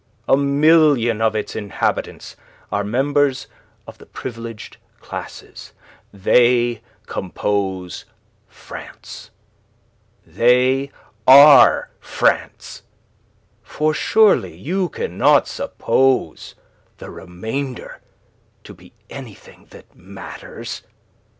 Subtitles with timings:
[0.27, 2.35] A million of its inhabitants
[2.71, 3.45] are members
[3.85, 5.73] of the privileged classes.
[6.11, 8.05] They compose
[8.47, 9.29] France.
[10.25, 10.89] They
[11.27, 12.81] are France.
[13.61, 16.55] For surely you cannot suppose
[16.97, 18.01] the remainder
[18.63, 20.81] to be anything that matters.